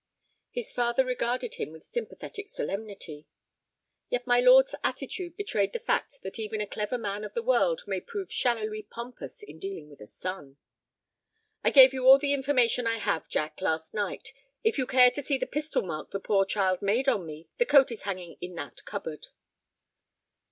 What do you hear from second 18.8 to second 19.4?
cupboard."